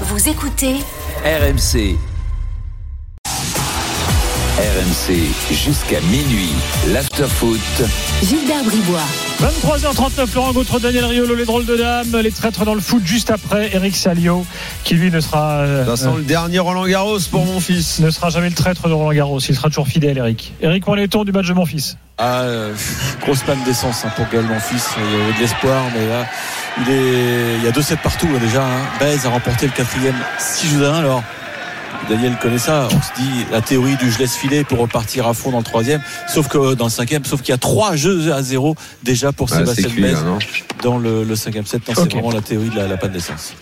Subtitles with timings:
[0.00, 0.74] Vous écoutez
[1.24, 1.96] RMC.
[4.58, 5.14] RMC
[5.52, 6.50] jusqu'à minuit.
[6.92, 7.60] L'afterfoot.
[8.22, 9.00] Gilbert Bribois.
[9.40, 13.30] 23h39, Laurent Gautreau, Daniel Riolo, les drôles de dames, les traîtres dans le foot juste
[13.30, 14.44] après Eric Salio,
[14.84, 18.00] qui lui ne sera, euh, Ça sent le dernier Roland Garros pour mon fils.
[18.00, 19.40] ne sera jamais le traître de Roland Garros.
[19.40, 20.54] Il sera toujours fidèle, Eric.
[20.60, 22.74] Eric, où en est-on du match de mon fils Ah, euh,
[23.22, 24.82] grosse panne d'essence hein, pour Gaël Monfils.
[24.98, 26.26] Il y avait de l'espoir, mais là,
[26.82, 27.56] il, est...
[27.58, 28.64] il y a 2-7 partout là, déjà.
[28.64, 28.82] Hein.
[28.98, 30.98] Baez a remporté le quatrième 6 jeux à 1.
[30.98, 31.22] Alors,
[32.08, 32.88] Daniel connaît ça.
[32.92, 35.64] On se dit la théorie du je laisse filer pour repartir à fond dans le
[35.64, 36.02] troisième.
[36.28, 39.48] Sauf que dans le cinquième, sauf qu'il y a 3 jeux à 0 déjà pour
[39.48, 40.38] Sébastien Baez non?
[40.82, 41.86] dans le, le cinquième set.
[41.88, 43.54] Non, C'est vraiment la théorie de la, la panne d'essence.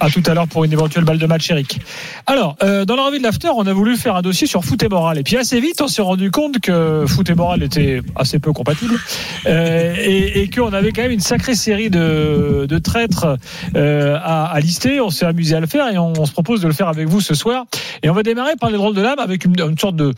[0.00, 1.78] À tout à l'heure pour une éventuelle balle de match, Eric.
[2.26, 4.82] Alors, euh, dans la revue de l'after, on a voulu faire un dossier sur foot
[4.82, 5.18] et moral.
[5.18, 8.52] Et puis assez vite, on s'est rendu compte que foot et moral étaient assez peu
[8.52, 8.98] compatibles.
[9.44, 13.36] Euh, et, et qu'on avait quand même une sacrée série de, de traîtres
[13.76, 15.00] euh, à, à lister.
[15.00, 17.20] On s'est amusé à le faire et on, se propose de le faire avec vous
[17.20, 17.66] ce soir.
[18.02, 20.14] Et on va démarrer par les drôles de l'âme avec une, une sorte de,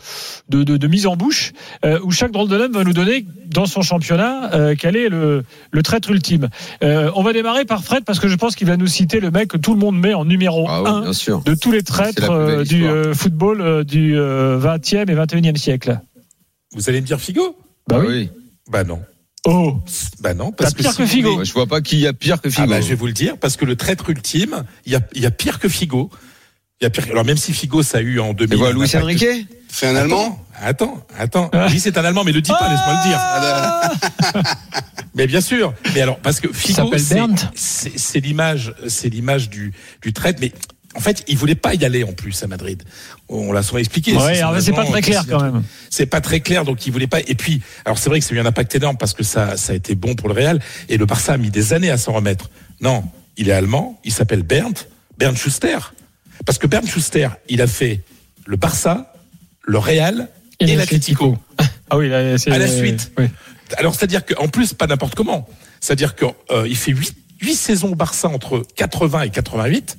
[0.49, 1.51] de, de, mise en bouche
[1.83, 5.09] euh, où chaque drôle de l'âme va nous donner dans son championnat euh, quel est
[5.09, 6.49] le, le traître ultime.
[6.83, 9.31] Euh, on va démarrer par Fred parce que je pense qu'il va nous citer le
[9.31, 11.41] mec tout le monde met en numéro Ah oui, 1 bien sûr.
[11.43, 15.99] de tous les traîtres euh, du euh, football euh, du euh, 20e et 21e siècle.
[16.75, 17.55] Vous allez me dire Figo?
[17.87, 18.29] Bah Ah oui.
[18.69, 19.01] Bah non.
[19.45, 19.77] Oh,
[20.21, 20.51] Bah non.
[20.53, 21.27] Parce pire si que vous Figo.
[21.29, 22.67] voulez- Ouais, Je vois pas qui y a pire que Ah Figo.
[22.67, 25.21] bah, je vais vous le dire, parce que le traître ultime, il y a, il
[25.21, 26.09] y a pire que Figo.
[26.81, 27.05] Il y a pire.
[27.11, 28.53] Alors même si Figo, ça a eu en 2000.
[28.53, 29.47] Et voilà, un Luis impact- Enrique?
[29.69, 30.42] C'est un Allemand?
[30.63, 31.49] Attends, attends.
[31.53, 31.67] Ah.
[31.69, 34.43] Oui, c'est un Allemand, mais le dis pas, laisse-moi le dire.
[35.15, 35.73] Mais bien sûr.
[35.93, 40.39] Mais alors, parce que Figo, c'est- l'image, c'est l'image du, du traître.
[40.41, 40.51] Mais
[40.95, 42.81] en fait, il voulait pas y aller en plus à Madrid.
[43.29, 44.15] On l'a souvent expliqué.
[44.15, 45.63] ouais, c'est pas très clair quand même.
[45.89, 47.19] C'est pas très clair, donc il voulait pas.
[47.27, 49.57] Et puis, alors c'est vrai que ça a eu un impact énorme parce que ça,
[49.57, 50.59] ça a été bon pour le Real.
[50.89, 52.49] Et le Barça a mis des années à s'en remettre.
[52.81, 53.03] Non,
[53.37, 54.77] il est allemand, il s'appelle Bernd,
[55.17, 55.77] Bernd Schuster.
[56.45, 58.01] Parce que Bernd Schuster, il a fait
[58.45, 59.13] le Barça,
[59.61, 60.27] le Real
[60.67, 61.37] et, l'Atlético.
[61.89, 63.11] Ah oui, là, c'est À la suite.
[63.17, 63.25] oui.
[63.77, 65.47] Alors c'est-à-dire qu'en plus, pas n'importe comment.
[65.79, 69.97] C'est-à-dire qu'il fait huit, huit saisons au Barça entre 80 et 88.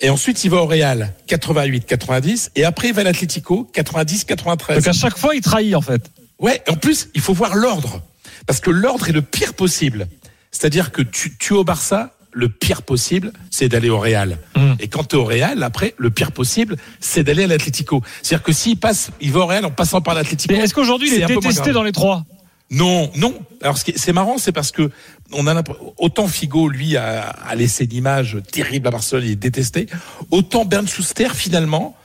[0.00, 2.50] Et ensuite, il va au Real, 88, 90.
[2.54, 4.76] Et après, il va à l'Atlético, 90, 93.
[4.76, 6.10] Donc à chaque fois, il trahit en fait.
[6.38, 8.02] Ouais, en plus, il faut voir l'ordre.
[8.46, 10.06] Parce que l'ordre est le pire possible.
[10.50, 14.38] C'est-à-dire que tu, tu es au Barça, le pire possible, c'est d'aller au Real.
[14.54, 14.74] Mm.
[14.78, 18.02] Et quand tu es au Real, après, le pire possible, c'est d'aller à l'Atlético.
[18.22, 20.52] C'est-à-dire que s'il passe, il va au Real en passant par l'Atlético.
[20.54, 22.24] Mais est-ce qu'aujourd'hui, il est détesté dans les trois?
[22.70, 23.34] Non, non.
[23.62, 24.90] Alors, c'est marrant, c'est parce que
[25.32, 25.62] on a
[25.96, 29.86] autant Figo, lui, a, a laissé l'image terrible à Barcelone, il est détesté.
[30.30, 31.96] Autant Bernd Schuster, finalement,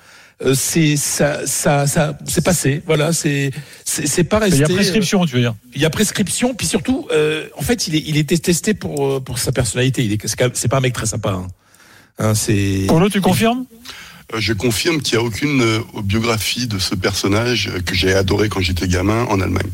[0.43, 2.81] euh, c'est ça, ça, ça, c'est passé.
[2.85, 3.51] Voilà, c'est,
[3.85, 4.57] c'est, c'est pas resté.
[4.57, 5.51] Il y a prescription, tu veux dire.
[5.51, 8.73] euh, il y a prescription, puis surtout, euh, en fait, il est, il est détesté
[8.73, 10.03] pour euh, pour sa personnalité.
[10.03, 11.31] Il est, c'est, quand même- c'est pas un mec très sympa.
[11.31, 11.47] Hein.
[12.19, 12.85] Hein, c'est.
[12.87, 13.65] Polo, tu confirmes?
[14.33, 18.13] Euh, Je confirme qu'il n'y a aucune euh, biographie de ce personnage euh, que j'ai
[18.13, 19.69] adoré quand j'étais gamin en Allemagne.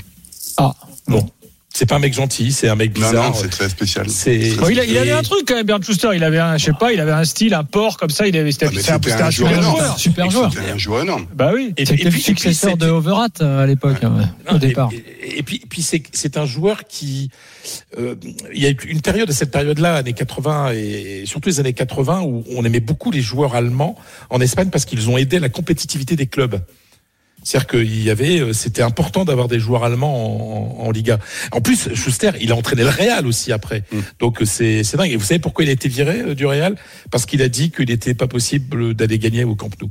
[0.57, 0.73] Ah,
[1.07, 1.29] bon.
[1.73, 3.29] C'est pas un mec gentil, c'est un mec Non, bizarre.
[3.31, 4.09] non, c'est très spécial.
[4.09, 6.09] C'est- Bon, il, a- il avait et- un truc quand même, Bernd Schuster.
[6.15, 8.25] Il avait un, je sais pas, il avait un style, un port comme ça.
[8.27, 9.77] Il avait, c'était Ah, c'était un, c'était c'était un un joueur super énorme.
[9.77, 9.99] joueur.
[9.99, 10.53] Super joueur.
[10.53, 11.27] C'était un joueur énorme.
[11.35, 11.73] Bah oui.
[11.77, 14.31] Et, C'était et le puis- et puis successeur c'était- de Overat euh, à l'époque, hein,
[14.49, 14.89] Non, au et- départ.
[14.91, 17.29] Et, et puis, puis c'est, c'est un joueur qui,
[17.99, 18.15] euh,
[18.55, 22.21] il y a eu une période, cette période-là, années 80 et surtout les années 80,
[22.21, 23.95] où on aimait beaucoup les joueurs allemands
[24.31, 26.59] en Espagne parce qu'ils ont aidé la compétitivité des clubs.
[27.47, 31.17] C'est-à-dire qu'il y avait, euh, c'était important d'avoir des joueurs allemands en, Liga.
[31.53, 33.85] En plus, Schuster, il a entraîné le Real aussi après.
[33.89, 33.99] Mm.
[34.19, 35.13] Donc euh, c'est, c'est dingue.
[35.13, 36.75] Et vous savez pourquoi il a été viré euh, du Real?
[37.09, 39.89] Parce qu'il a dit qu'il n'était pas possible d'aller gagner au Camp Nou.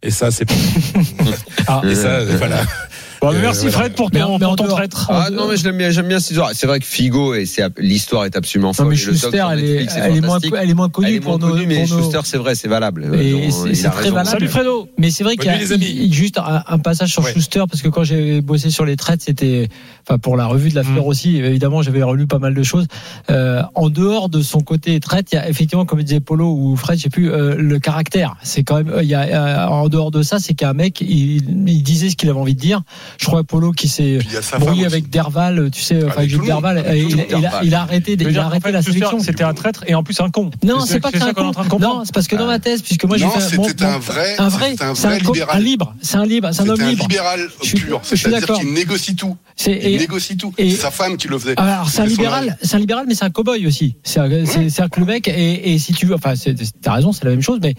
[0.00, 0.54] Et ça, c'est pas.
[1.66, 1.82] Ah.
[1.84, 2.62] Et ça, voilà.
[3.22, 3.78] Bon, Euh, merci voilà.
[3.78, 5.06] Fred pour Mais ton, en- mais pour en ton traître.
[5.08, 6.50] Ah non mais bien, j'aime bien cette histoire.
[6.54, 8.88] C'est vrai que Figo et c'est l'histoire est absolument Non, folle.
[8.88, 11.14] mais le doc Schuster, elle est, Netflix elle est moins, elle est moins connue Elle
[11.14, 11.54] est pour moins nos.
[11.54, 13.14] connue, mais pour nos- Schuster c'est vrai, c'est valable.
[13.14, 14.14] Et c'est- c'est a très raison.
[14.16, 14.30] valable.
[14.30, 14.88] Salut Fredo.
[14.98, 17.32] Mais c'est vrai qu'il y a nuit, juste un, un passage sur Ouais.
[17.32, 19.68] Schuster parce que quand j'ai bossé sur les traites, c'était,
[20.04, 21.08] enfin pour la revue de la fleur Mm.
[21.08, 22.86] aussi, évidemment j'avais relu pas mal de choses.
[23.30, 26.74] Euh, en dehors de son côté traite, il y a effectivement comme disait Polo ou
[26.76, 28.34] Fred, je sais plus, euh, le caractère.
[28.42, 31.82] C'est quand même, il y a en dehors de ça, c'est qu'un mec, il, il
[31.84, 32.82] disait ce qu'il avait envie de dire.
[33.18, 36.02] Je crois Polo qui s'est Puis il y a sa brouillé avec Derval, tu sais,
[36.04, 36.40] enfin Avec.
[36.44, 37.64] Derval, il, a, Derval.
[37.66, 39.18] il a arrêté, il a arrêté fait, la sélection.
[39.20, 40.50] C'était un traître et en plus un con.
[40.64, 41.52] Non, c'est pas que c'est ça un qu'on est en con.
[41.52, 41.98] train de comprendre.
[41.98, 44.70] Non, c'est parce que dans ma thèse, puisque moi j'ai fait un vrai- un vrai,
[44.72, 45.56] c'était un c'est vrai co- libéral.
[45.56, 47.02] un libre, c'est un libre, c'est un homme libre.
[47.08, 48.00] libéral pur.
[48.02, 48.58] je suis C'est-à-dire d'accord.
[48.60, 49.36] qu'il négocie tout.
[49.56, 50.52] C'est Il négocie tout.
[50.58, 51.54] et- C'est sa femme qui le faisait.
[51.58, 53.96] alors c'est un libéral, c'est un libéral, mais c'est un cow-boy aussi.
[54.02, 56.92] C'est un- c'est c'est un que le mec et, si tu veux, enfin c'est- t'as
[56.94, 57.74] raison, c'est la même chose, mais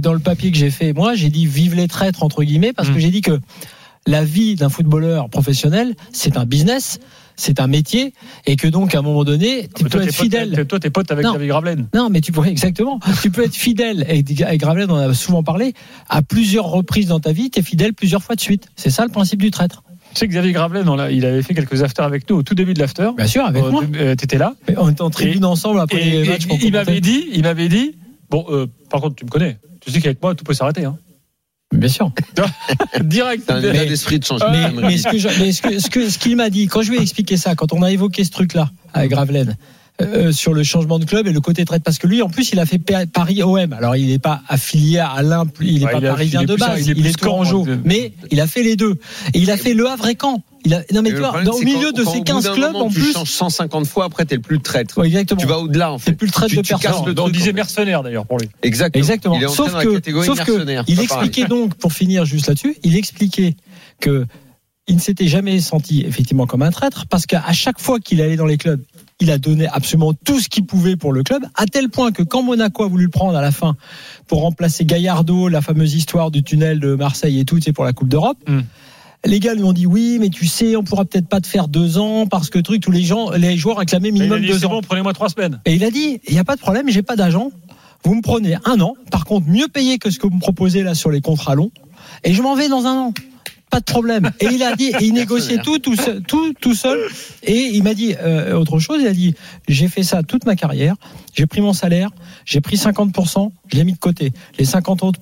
[0.00, 2.88] dans le papier que j'ai fait, moi j'ai dit vive les traîtres entre guillemets parce
[2.88, 2.98] que Mm.
[3.00, 3.38] j'ai dit que
[4.06, 6.98] la vie d'un footballeur professionnel, c'est un business.
[7.38, 8.14] c'est un métier
[8.46, 10.52] et que donc à un moment donné, tu Mais peux toi, être t'es pote- fidèle.
[10.54, 11.34] t'es- Toi, t'es pote avec Non.
[11.34, 11.86] David Gravelaine.
[11.94, 12.98] Non, mais tu pourrais exactement.
[13.20, 14.06] tu peux être fidèle.
[14.08, 15.74] Et avec Gravelaine, on en a souvent parlé.
[16.08, 18.68] À plusieurs reprises dans ta vie, tu es fidèle plusieurs fois de suite.
[18.74, 19.82] C'est ça le principe du traître.
[20.14, 22.54] Tu sais que Xavier Gravelaine, on il avait fait quelques afters avec nous au tout
[22.54, 23.10] début de l'after.
[23.14, 23.82] Bien sûr, avec Euh, moi.
[23.96, 24.54] euh, T'étais là.
[24.78, 26.46] On était en tribune ensemble après Et, les et- matchs.
[26.62, 27.96] il m'avait dit, il m'avait dit.
[28.30, 29.58] Bon, euh, par contre, tu me connais.
[29.80, 30.86] Tu sais qu'avec moi, tout peut s'arrêter.
[30.86, 30.96] Hein.
[31.72, 32.12] Bien sûr.
[33.02, 33.44] Direct.
[33.46, 34.50] C'est un état d'esprit de changement.
[34.50, 36.82] Mais, mais ce que je- mais ce que- ce que- ce qu'il m'a dit, quand
[36.82, 39.56] je lui ai expliqué ça, quand on a évoqué ce truc-là avec Gravelaine,
[40.00, 42.52] euh, sur le changement de club et le côté traite, parce que lui, en plus,
[42.52, 43.72] il a fait Pa- Paris OM.
[43.72, 46.44] Alors, il n'est pas affilié à l'un, il n'est Ouais, pas il a- parisien il
[46.44, 47.62] est de base, il est il est, tourangeau.
[47.66, 48.94] hein, de- Mais il a fait les deux.
[49.34, 50.42] Et il a fait le Havre et Caen.
[50.66, 52.24] Il a, non, mais tu vois, problème, dans, au milieu quand- de ces au bout
[52.24, 53.12] 15 d'un clubs, moment, en tu plus.
[53.12, 54.98] changes 150 fois, après, t'es le plus traître.
[54.98, 55.40] Ouais, exactement.
[55.40, 56.10] Tu vas au-delà, en fait.
[56.10, 57.06] C'est plus le traite Tu- de tu personne.
[57.14, 58.48] le on disait mercenaire d'ailleurs pour lui.
[58.62, 59.00] Exactement.
[59.00, 59.36] Exactement.
[59.36, 61.00] Il est entré Sauf que, sauf que il pareil.
[61.04, 63.54] expliquait donc, pour finir juste là-dessus, il expliquait
[64.00, 64.26] que
[64.88, 68.36] il ne s'était jamais senti effectivement comme un traître parce qu'à chaque fois qu'il allait
[68.36, 68.80] dans les clubs,
[69.18, 72.22] il a donné absolument tout ce qu'il pouvait pour le club, à tel point que
[72.22, 73.76] quand Monaco a voulu le prendre à la fin
[74.28, 77.92] pour remplacer Gallardo, la fameuse histoire du tunnel de Marseille et tout, c'est pour la
[77.92, 78.38] Coupe d'Europe.
[78.46, 78.60] Hmm.
[79.26, 81.68] Les gars lui ont dit oui, mais tu sais, on pourra peut-être pas te faire
[81.68, 84.40] deux ans parce que truc, tous les gens, les joueurs réclamaient Mais il a minimum
[84.40, 84.70] dit, deux ans.
[84.70, 85.60] bon, prenez-moi trois semaines.
[85.64, 87.50] Et il a dit, il n'y a pas de problème, j'ai pas d'agent.
[88.04, 88.94] Vous me prenez un an.
[89.10, 91.72] Par contre, mieux payé que ce que vous me proposez là sur les contrats longs.
[92.24, 93.14] Et je m'en vais dans un an.
[93.68, 94.30] Pas de problème.
[94.38, 97.00] Et il a dit, et il négociait tout, tout seul, tout, tout seul.
[97.42, 98.98] Et il m'a dit euh, autre chose.
[99.00, 99.34] Il a dit,
[99.66, 100.94] j'ai fait ça toute ma carrière.
[101.34, 102.10] J'ai pris mon salaire.
[102.44, 103.50] J'ai pris 50%.
[103.66, 104.32] Je l'ai mis de côté.
[104.58, 105.18] Les 50 autres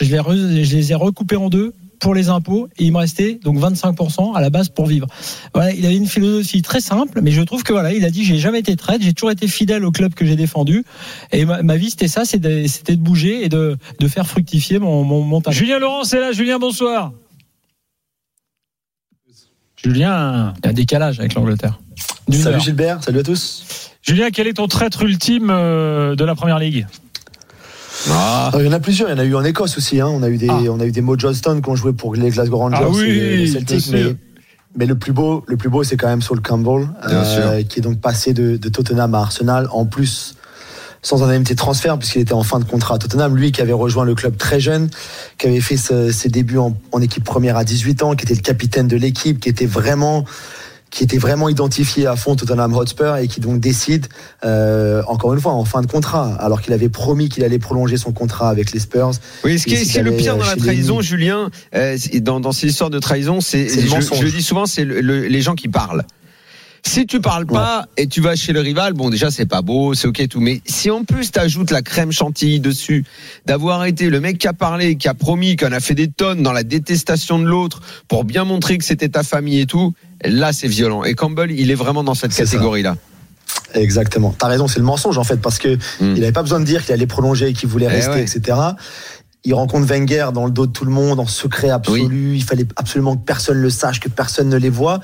[0.00, 2.98] je les, re- je les ai recoupés en deux pour les impôts et il me
[2.98, 5.06] restait donc 25% à la base pour vivre.
[5.54, 8.24] Voilà, il avait une philosophie très simple, mais je trouve que voilà, il a dit
[8.24, 10.84] j'ai jamais été traître, j'ai toujours été fidèle au club que j'ai défendu
[11.32, 14.78] et ma, ma vie c'était ça, c'était c'était de bouger et de, de faire fructifier
[14.78, 15.54] mon, mon, mon talent.
[15.56, 16.32] Julien Laurent, c'est là.
[16.32, 17.12] Julien, bonsoir.
[19.76, 20.54] Julien.
[20.58, 21.78] Il y a un décalage avec l'Angleterre.
[22.30, 22.60] Salut heure.
[22.60, 23.90] Gilbert, salut à tous.
[24.02, 26.86] Julien, quel est ton traître ultime euh, de la première ligue?
[28.10, 30.00] Ah, Alors, il y en a plusieurs, il y en a eu en Écosse aussi.
[30.00, 30.08] Hein.
[30.08, 30.58] On, a eu des, Ah.
[30.70, 33.08] on a eu des Mo Johnston qui ont joué pour les Glasgow Rangers Ah oui,
[33.10, 33.90] et les Celtics.
[33.92, 34.16] Mais,
[34.76, 37.82] mais le plus beau, le plus beau, c'est quand même Saul Campbell, euh, qui est
[37.82, 39.68] donc passé de, de Tottenham à Arsenal.
[39.70, 40.34] En plus,
[41.00, 43.36] sans un indemnité de transfert, puisqu'il était en fin de contrat à Tottenham.
[43.36, 44.88] Lui qui avait rejoint le club très jeune,
[45.38, 48.40] qui avait fait ses débuts en, en équipe première à 18 ans, qui était le
[48.40, 50.24] capitaine de l'équipe, qui était vraiment
[50.94, 54.06] qui était vraiment identifié à fond Tottenham Hotspur et qui donc décide
[54.44, 57.96] euh, encore une fois en fin de contrat alors qu'il avait promis qu'il allait prolonger
[57.96, 59.10] son contrat avec les Spurs
[59.44, 61.00] Oui, ce qui est, le pire dans la trahison.
[61.00, 65.26] Julien, euh, dans, dans ces histoires de trahison, c'est, je, dis souvent, c'est le- le-
[65.26, 66.04] les gens qui parlent.
[66.86, 69.94] Si tu parles pas et tu vas chez le rival, bon déjà c'est pas beau,
[69.94, 73.04] c'est ok et tout, mais si en plus t'ajoutes la crème chantilly dessus,
[73.46, 76.08] d'avoir été le mec qui a parlé, qui a promis, qui en a fait des
[76.08, 79.94] tonnes dans la détestation de l'autre pour bien montrer que c'était ta famille et tout,
[80.24, 81.04] là c'est violent.
[81.04, 82.96] Et Campbell, il est vraiment dans cette catégorie-là.
[83.74, 84.34] Exactement.
[84.38, 86.14] T'as raison, c'est le mensonge en fait, parce que Mm.
[86.16, 88.22] il avait pas besoin de dire qu'il allait prolonger et qu'il voulait Eh rester, ouais.
[88.22, 88.56] etc.
[89.46, 92.34] Il rencontre Wenger dans le dos de tout le monde, en secret absolu.
[92.34, 95.00] Il fallait absolument que personne le sache, que personne ne les voit.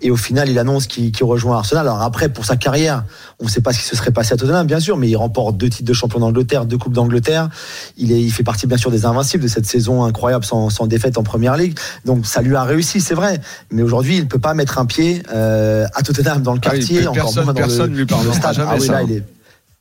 [0.00, 1.86] Et au final, il annonce qu'il qu'il rejoint Arsenal.
[1.86, 3.04] Alors après, pour sa carrière,
[3.38, 5.16] on ne sait pas ce qui se serait passé à Tottenham, bien sûr, mais il
[5.16, 7.50] remporte deux titres de champion d'Angleterre, deux coupes d'Angleterre.
[7.98, 10.86] Il, est, il fait partie, bien sûr, des invincibles de cette saison incroyable sans, sans
[10.86, 11.78] défaite en première ligue.
[12.06, 13.40] Donc ça lui a réussi, c'est vrai.
[13.70, 16.70] Mais aujourd'hui, il ne peut pas mettre un pied euh, à Tottenham dans le Ah
[16.72, 18.54] oui, quartier, plus encore personne- moins dans personne le, lui dans le pardonnera stade.
[18.54, 18.92] jamais Ah oui, ça.
[18.94, 19.22] là, il est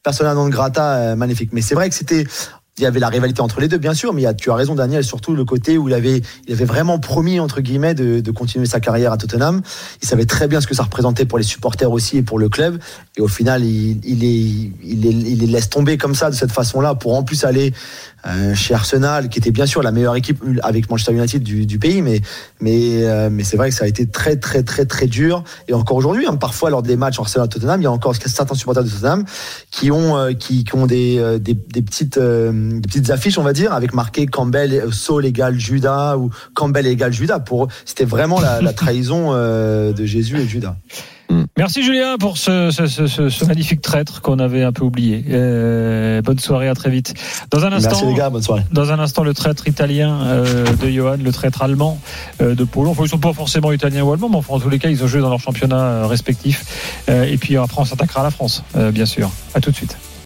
[0.04, 1.52] persona non grata, euh, magnifique.
[1.54, 2.26] Mais c'est vrai que c'était
[2.78, 5.04] il y avait la rivalité entre les deux, bien sûr, mais tu as raison, Daniel,
[5.04, 8.66] surtout le côté où il avait, il avait vraiment promis, entre guillemets, de, de continuer
[8.66, 9.62] sa carrière à Tottenham.
[10.02, 12.48] Il savait très bien ce que ça représentait pour les supporters aussi et pour le
[12.48, 12.80] club.
[13.18, 16.36] Et au final, il, il, est, il, est- il les laisse tomber comme ça, de
[16.36, 17.74] cette façon-là, pour en plus aller
[18.26, 21.78] euh, chez Arsenal, qui était bien sûr la meilleure équipe avec Manchester United du, du
[21.78, 22.22] pays, mais,
[22.62, 25.44] mais, euh, mais c'est vrai que ça a été très, très, très, très dur.
[25.68, 28.84] Et encore aujourd'hui, hein, parfois, lors des matchs Arsenal-Tottenham, il y a encore certains supporters
[28.86, 29.26] de Tottenham
[29.72, 32.18] qui ont, euh, qui, qui ont des, des, des petites,
[32.70, 36.88] des petites affiches, on va dire, avec marqué Campbell, euh, Saul égale Judas ou Campbell
[36.88, 37.40] égale Judas.
[37.40, 40.76] Pour eux, c'était vraiment la, la trahison euh, de Jésus et de Judas.
[41.58, 45.24] Merci Julien pour ce, ce, ce, ce- ce magnifique traître qu'on avait un peu oublié.
[45.30, 47.14] Euh, bonne soirée, à très vite.
[47.52, 48.64] Dans un instant, Merci les gars, bonne soirée.
[48.74, 52.02] dans un instant, le traître italien euh, de Johan, le traître allemand
[52.42, 52.90] euh, de Polo.
[52.90, 55.06] Enfin, ils sont pas forcément italiens ou allemands, mais enfin, en tous les cas, ils
[55.06, 56.66] ont joué dans leur championnat euh, respectif.
[57.08, 59.32] Euh, et puis après, on s'attaquera à la France, euh, bien sûr.
[59.54, 59.96] À tout de suite.